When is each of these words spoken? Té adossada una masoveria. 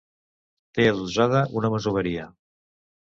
Té 0.77 0.87
adossada 0.93 1.43
una 1.61 1.73
masoveria. 1.75 2.29